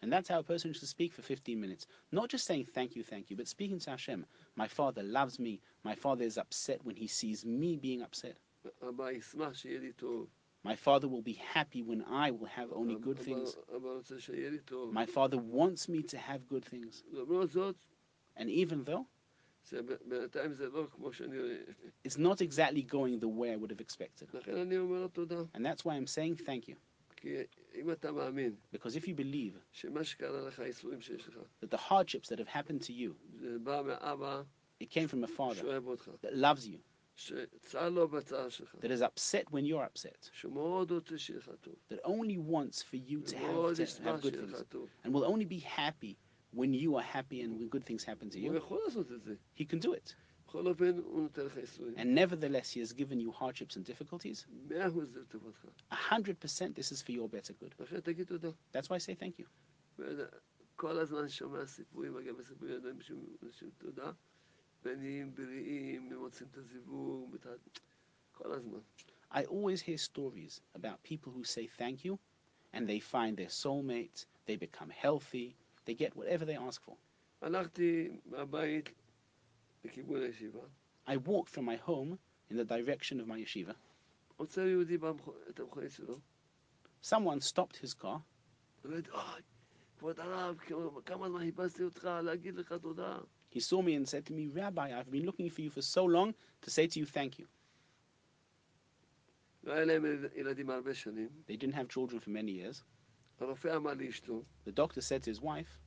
[0.04, 1.88] And that's how a person should speak for 15 minutes.
[2.12, 4.26] Not just saying thank you, thank you, but speaking to Hashem.
[4.56, 5.60] My father loves me.
[5.84, 8.38] My father is upset when he sees me being upset.
[8.90, 10.28] אבא ישמח שיהיה לי טוב.
[10.66, 13.58] My father will be happy when I will have only good אבא- things.
[13.76, 14.94] אבא רוצה שיהיה לי טוב.
[14.94, 17.04] My father wants me to have good things.
[17.12, 17.76] למרות זאת,
[18.36, 19.06] And even though
[19.70, 21.38] שבינתיים זה לא כמו שאני...
[22.08, 24.28] it's not exactly going the way I would have expected.
[24.38, 25.42] לכן אני אומר לו תודה.
[25.56, 26.76] And that's why I'm saying thank you.
[27.18, 27.36] כי
[27.76, 31.78] אם אתה מאמין Because if you believe שמה שקרה לך, האיסורים שיש לך, that the
[31.90, 34.44] hardships that have happened to you, זה בא מאבא
[34.84, 36.78] it came from a father שאוהב אותך, that loves you,
[37.16, 41.52] שצר לו בצער שלך, that is upset when you're upset, שהוא מאוד רוצה שיהיה לך
[41.62, 41.76] טוב.
[41.94, 44.62] that only wants for you to have, מאוד to ישמח have good שיהיה things, לך
[44.70, 44.90] טוב.
[45.06, 46.14] and will only be happy
[46.54, 48.58] when you are happy and when good things happen to הוא you.
[48.58, 49.36] יכול לעשות את זה.
[49.60, 50.14] He can do it.
[50.48, 51.94] בכל אופן, הוא נותן לך איסורים.
[51.98, 54.48] And nevertheless, He has given you hardships and difficulties.
[54.70, 55.66] מאה אחוז זה לטובתך.
[55.92, 57.74] A hundred percent, this is for your better good.
[57.84, 58.50] לכן תגיד תודה.
[58.74, 59.46] That's why I say thank you.
[60.76, 64.12] כל הזמן שומע סיפורים, אגב, סיפורים על אנשים אנשים תודה,
[64.86, 67.80] ונהיים בריאים, מוצאים את הזיווג, מת-
[68.32, 68.80] כל הזמן.
[69.32, 72.18] I always hear stories about people who say thank you,
[72.74, 76.97] and they find their soulmate, they become healthy, they get whatever they ask for.
[81.07, 82.19] I walked from my home
[82.51, 83.75] in the direction of my yeshiva.
[87.01, 88.23] Someone stopped his car.
[93.51, 96.05] He saw me and said to me, Rabbi, I've been looking for you for so
[96.05, 97.47] long to say to you thank you.
[99.65, 102.83] They didn't have children for many years.
[103.42, 105.80] הרופא אמר לאשתו, The doctor said to his wife,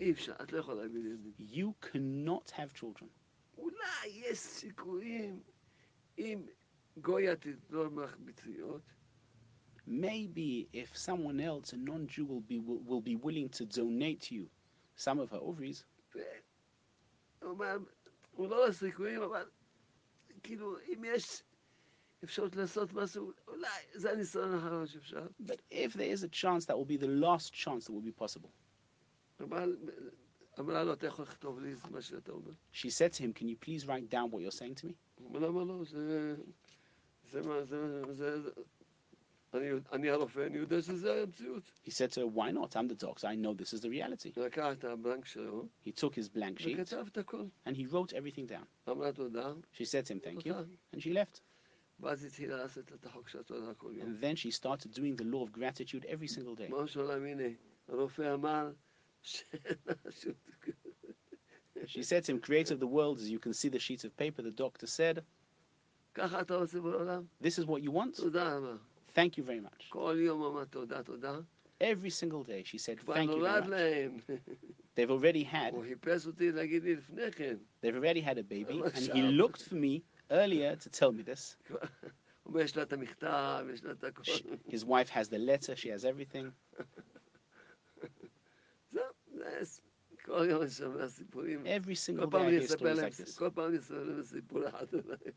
[0.00, 1.32] אי אפשר, את לא יכולה להביא ילדים.
[1.38, 3.08] You cannot have children.
[3.58, 5.42] אולי יש סיכויים
[6.18, 6.46] אם
[6.96, 8.82] גויה תתרום לך ביציות,
[9.88, 14.30] Maybe if someone else, a non Jew, will be, will, will be willing to donate
[14.30, 14.48] you
[14.94, 15.84] some of her ovaries,
[17.42, 17.76] הוא אומר,
[18.32, 19.50] הוא לא סיכויים, אבל
[20.42, 21.42] כאילו, אם יש
[22.24, 25.26] אפשרות לעשות משהו, אולי זה הניסיון האחרון שאפשר.
[25.46, 28.24] but if there is a chance, that will be the last chance that will be
[28.24, 28.50] possible.
[29.40, 29.76] אבל
[30.60, 32.50] אמרה לו, אתה יכול לכתוב לי את מה שאתה אומר?
[32.74, 34.92] She said to him, Can you please write down what you're saying to me?
[35.18, 35.84] הוא אומר, למה לא?
[35.84, 36.36] זה...
[37.30, 38.02] זה מה, זה...
[38.14, 38.40] זה...
[38.42, 38.50] זה-
[39.54, 41.62] אני, אני הרופא, אני יודע שזה המציאות.
[41.86, 42.76] He said to her, Why not?
[42.76, 43.26] I'm the doctor.
[43.26, 44.40] I know this is the reality.
[44.40, 47.44] לקח את הבנק שלו, He took his blank sheet וכתב את הכל.
[47.66, 48.90] and he wrote everything down.
[48.90, 50.52] אמרה תודה, She said to him, Thank you.
[50.52, 50.64] תודה.
[50.94, 51.40] And she left.
[54.01, 56.67] And then she started doing the law of gratitude every single day.
[61.87, 64.15] she said to him, Creator of the world, as you can see the sheets of
[64.17, 65.23] paper, the doctor said,
[67.41, 68.15] This is what you want?
[69.13, 69.87] Thank you very much.
[71.81, 73.69] Every single day she said, Thank you very much.
[74.95, 75.73] They've already had.
[77.81, 81.55] They've already had a baby, and he looked for me earlier to tell me this.
[84.67, 86.53] his wife has the letter, she has everything.
[91.65, 93.41] Every single day I hear like this.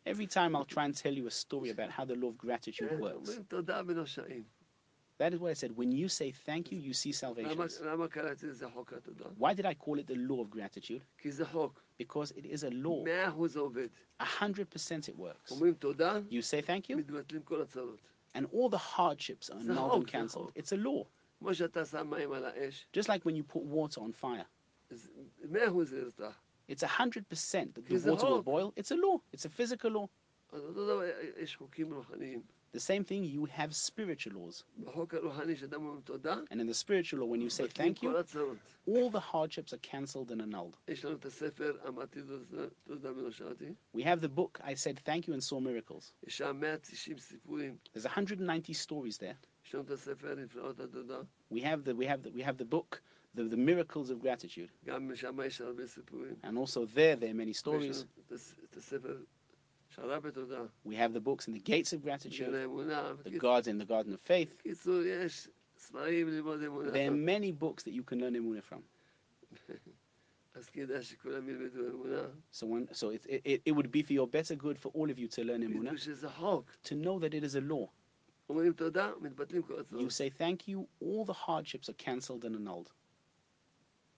[0.07, 2.93] Every time I'll try and tell you a story about how the law of gratitude
[2.93, 3.41] works.
[5.19, 5.77] That is what I said.
[5.77, 7.51] When you say thank you, you see salvation.
[9.37, 11.03] Why did I call it the law of gratitude?
[11.99, 13.03] Because it is a law.
[14.21, 15.51] A hundred percent it works.
[16.31, 16.97] You say thank you,
[18.35, 20.53] and all the hardships are null and cancelled.
[20.55, 21.05] It's a law.
[22.93, 24.47] Just like when you put water on fire.
[26.69, 28.73] It's a hundred percent that the water will boil.
[28.77, 29.21] It's a law.
[29.33, 30.09] It's a physical law.
[32.73, 34.64] The same thing, you have spiritual laws.
[36.51, 38.11] And in the spiritual law, when you say thank you,
[38.87, 40.77] all the hardships are cancelled and annulled.
[43.95, 46.12] We have the book, I Said Thank You and Saw Miracles.
[47.95, 49.37] There's 190 stories there.
[51.51, 53.03] We have the, we have the, we have the book,
[53.35, 54.71] the, the miracles of gratitude.
[56.43, 58.05] And also there, there are many stories.
[60.84, 62.49] We have the books in the gates of gratitude,
[63.24, 64.55] the gods in the garden of faith.
[66.92, 68.82] There are many books that you can learn Emuna from.
[72.51, 75.18] So, one, so it, it, it would be for your better good for all of
[75.18, 75.90] you to learn Emuna,
[76.84, 77.88] to know that it is a law.
[80.01, 82.90] You say thank you, all the hardships are cancelled and annulled.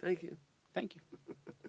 [0.00, 0.36] Thank you.
[0.74, 1.00] Thank you.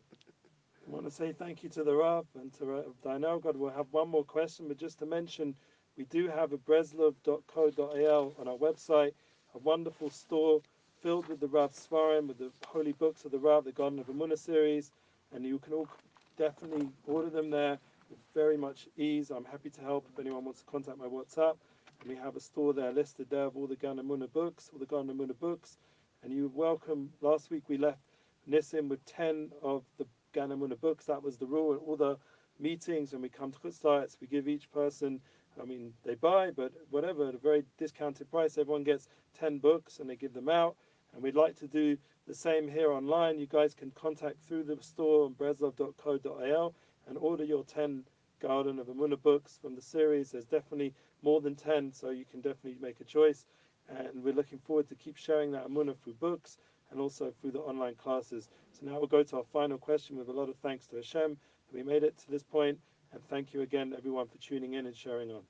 [0.92, 3.39] I want to say thank you to the Rav and to Dinah.
[3.39, 5.56] God, we'll have one more question, but just to mention,
[5.96, 9.14] we do have a breslev.co.il on our website,
[9.56, 10.60] a wonderful store
[11.02, 14.08] filled with the Rav Svarim, with the holy books of the Rav, the Garden of
[14.08, 14.92] Emuna series,
[15.34, 15.88] and you can all
[16.36, 17.80] definitely order them there
[18.10, 19.32] with very much ease.
[19.32, 21.56] I'm happy to help if anyone wants to contact my WhatsApp.
[22.02, 24.70] And we have a store there listed there of all the Garden of Emuna books,
[24.74, 25.78] all the Garden of Emuna books.
[26.22, 27.12] And you're welcome.
[27.22, 28.00] Last week we left
[28.50, 31.06] Nissim with 10 of the Ganamuna books.
[31.06, 31.74] That was the rule.
[31.74, 32.18] At all the
[32.60, 35.20] meetings when we come to Chutz La'aretz, we give each person,
[35.62, 38.58] I mean, they buy, but whatever, at a very discounted price.
[38.58, 39.08] Everyone gets
[39.40, 40.76] 10 books and they give them out.
[41.14, 43.40] And we'd like to do the same here online.
[43.40, 46.74] You guys can contact through the store on breslev.co.il
[47.08, 48.04] and order your 10
[48.42, 50.32] Garden of Emuna books from the series.
[50.32, 53.46] There's definitely more than 10, so you can definitely make a choice.
[53.90, 56.58] And we're looking forward to keep sharing that Emuna through books
[56.91, 58.49] and also through the online classes.
[58.73, 61.37] So now we'll go to our final question with a lot of thanks to Hashem.
[61.69, 62.79] that We made it to this point,
[63.12, 65.43] and thank you again, everyone, for tuning in and sharing on.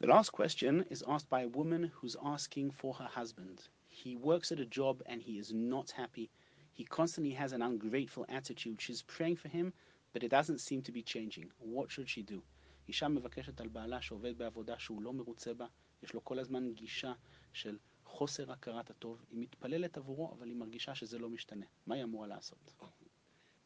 [0.00, 3.68] The last question is asked by a woman who's asking for her husband.
[3.86, 6.30] He works at a job and he is not happy.
[6.72, 8.80] He constantly has an ungrateful attitude.
[8.80, 9.74] She's praying for him,
[10.14, 11.50] but it doesn't seem to be changing.
[11.58, 12.42] What should she do?
[12.88, 15.66] אישה מבקשת על בעלה שעובד בעבודה שהוא לא מרוצה בה,
[16.02, 17.12] יש לו כל הזמן גישה
[17.52, 17.78] של
[18.14, 19.24] חוסר הכרת הטוב.
[19.30, 21.66] היא מתפללת עבורו, אבל היא מרגישה שזה לא משתנה.
[21.86, 22.72] מה היא אמורה לעשות?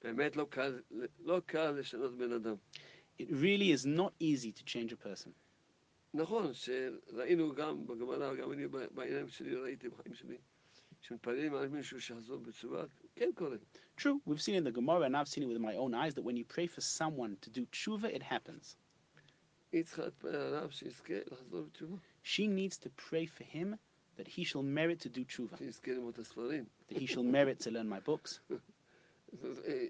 [0.02, 0.82] באמת לא קל,
[1.24, 2.54] לא קל לשנות בן אדם.
[3.20, 5.30] It really is not easy to change a person.
[6.14, 10.36] נכון, שראינו גם בגמרא, גם אני ב- בעיניים שלי ראיתי בחיים שלי,
[11.00, 12.84] שמתפללים על מישהו שיחזור בתשובה,
[13.16, 13.56] כן קורה.
[14.00, 16.24] True, we've seen in the Gemara, and I've seen it with my own eyes, that
[16.24, 18.76] when you pray for someone to do tshuva, it happens.
[19.72, 23.74] היא צריכה להתפלל עליו שיזכה לחזור בתשובה, She needs to pray for him
[24.18, 26.64] that he shall merit to do tshuva, שיזכה ללמוד את הספרים.
[26.88, 28.40] that he shall merit to learn my books.
[29.42, 29.86] אז, אה,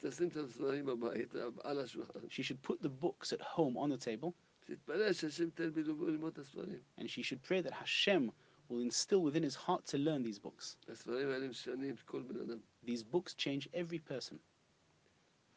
[0.00, 1.34] תשים את הספרים בבית,
[1.64, 4.30] על השולחן, She should put the books at home on the table,
[4.66, 6.80] תתפלל שהשם ייתן בדיוק ללמוד את הספרים.
[6.98, 8.30] and she should pray that Hashem
[8.68, 10.76] will instill within his heart to learn these books.
[10.88, 12.58] הספרים האלה משנים כל בן אדם.
[12.86, 14.36] These books change every person.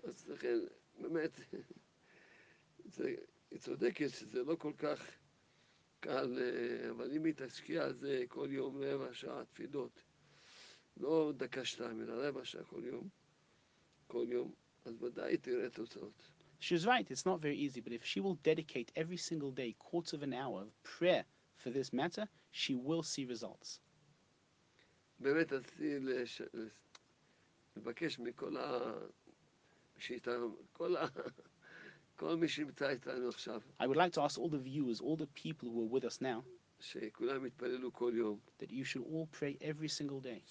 [0.04, 0.58] אז לכן,
[1.00, 1.40] באמת,
[2.86, 3.16] זה,
[3.52, 5.12] היא צודקת שזה לא כל כך
[6.00, 10.04] קל, אה, אבל אם היא תשקיע על זה כל יום רבע שעה תפילות,
[10.98, 13.10] לא דקה שתיים, אלא רבע שעה כל יום,
[14.08, 14.54] כל יום,
[14.86, 16.24] אז ודאי תראה תוצאות.
[16.62, 20.14] She's right, it's not very easy, but if she will dedicate every single day quarters
[20.14, 21.24] of an hour of prayer
[21.58, 23.80] for this matter, she will see results.
[25.20, 26.42] באמת רציתי לש...
[27.76, 28.94] לבקש מכל ה...
[29.98, 31.06] שאיתנו, כל ה...
[32.23, 36.21] I would like to ask all the viewers, all the people who are with us
[36.21, 36.45] now,
[38.59, 40.43] that you should all pray every single day.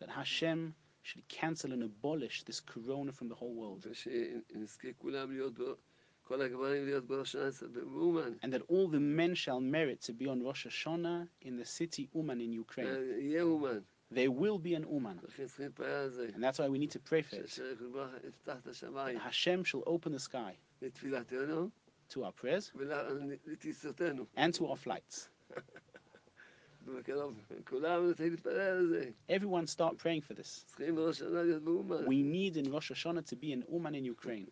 [0.00, 3.86] That Hashem should cancel and abolish this corona from the whole world.
[8.42, 12.08] And that all the men shall merit to be on Rosh Hashanah in the city
[12.14, 12.86] Uman in Ukraine.
[14.14, 15.20] There will be an uman,
[16.34, 17.58] And that's why we need to pray for it.
[19.22, 20.56] Hashem shall open the sky
[22.10, 22.70] to our prayers
[24.36, 25.28] and to our flights.
[29.28, 30.64] Everyone start praying for this.
[30.78, 34.50] We need in Rosh Hashanah to be an Uman in Ukraine.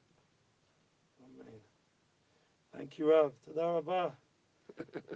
[2.72, 3.32] Thank you, Rav.
[3.48, 4.12] Tadarabah.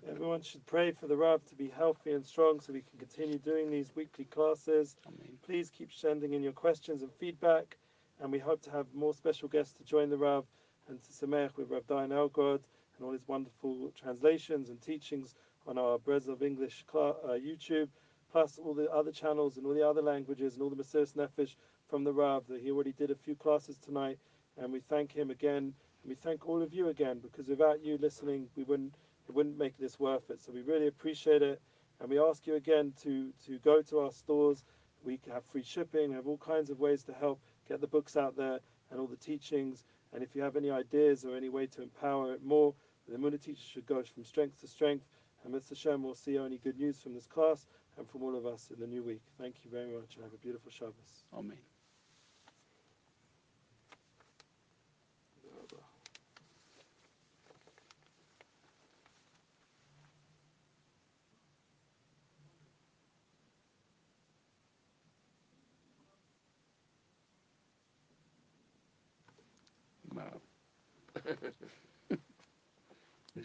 [0.09, 3.39] Everyone should pray for the Rav to be healthy and strong so we can continue
[3.39, 4.97] doing these weekly classes.
[5.07, 5.39] Amen.
[5.45, 7.77] Please keep sending in your questions and feedback,
[8.21, 10.45] and we hope to have more special guests to join the Rav
[10.89, 12.61] and to Sameach with Rav Dayan Elgod
[12.97, 15.35] and all his wonderful translations and teachings
[15.67, 17.89] on our Breslev English uh, YouTube,
[18.31, 21.55] plus all the other channels and all the other languages and all the Mesiris Nefesh
[21.89, 22.47] from the Rav.
[22.49, 24.19] That he already did a few classes tonight,
[24.59, 25.75] and we thank him again.
[26.03, 28.95] And we thank all of you again because without you listening, we wouldn't
[29.29, 30.43] it wouldn't make this worth it.
[30.43, 31.61] So we really appreciate it,
[32.01, 34.65] and we ask you again to to go to our stores.
[35.05, 38.37] We have free shipping, have all kinds of ways to help get the books out
[38.37, 38.61] there
[38.91, 39.85] and all the teachings.
[40.13, 42.75] And if you have any ideas or any way to empower it more,
[43.09, 45.05] the Muna teacher should go from strength to strength.
[45.45, 45.71] And Mr.
[45.71, 47.67] Hashem will see only good news from this class
[47.99, 49.23] and from all of us in the new week.
[49.39, 51.25] Thank you very much and have a beautiful Shabbos.
[51.37, 51.74] Amen.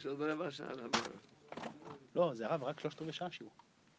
[0.09, 0.89] יש עוד רבע שעה למה.
[2.15, 3.51] לא, זה הרב רק שלושת רבעי שעה שיעור.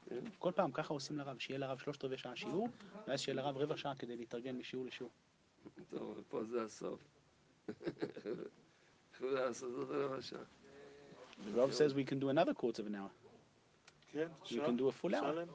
[0.09, 0.21] כן.
[0.39, 2.69] כל פעם ככה עושים לרב, שיהיה לרב שלושת רבעי שעה שיעור,
[3.07, 5.13] ואז שיהיה לרב רבע שעה כדי להתארגן משיעור לשיעור.
[5.91, 7.01] טוב, פה זה הסוף.
[9.15, 10.41] יכלו לעשות עוד רבע שעה.
[10.41, 13.11] The Rav says we can do another quarter of an hour.
[14.13, 15.47] כן, We can do a full hour.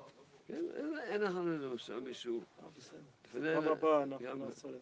[0.47, 2.41] כן, אין- אין לנו שם מישהו.
[2.59, 2.65] אה,
[3.57, 4.77] אנחנו זה.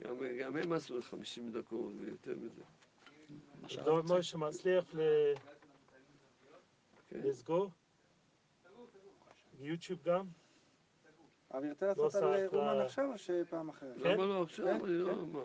[0.00, 2.62] גם- גם הם עשו 50 דקות ויותר מזה.
[3.86, 5.34] לא משה מצליח אוקיי.
[7.12, 7.70] לסגור?
[9.60, 10.26] יוטיוב גם?
[11.58, 13.96] אביר, תרצה לעשות לא על אה, אומן עכשיו או שפעם אחרת?
[13.96, 14.66] למה לא עכשיו?
[14.66, 14.84] כן?
[14.84, 15.18] אני לא כן?
[15.18, 15.44] אומר.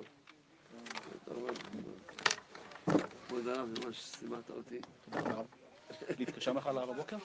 [3.28, 4.80] כבוד הרב, ממש סימנת אותי.
[6.20, 7.18] נפגשה מחר בבוקר?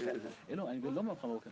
[0.00, 0.12] אה,
[0.54, 1.50] לא, אני לא מחר בבוקר.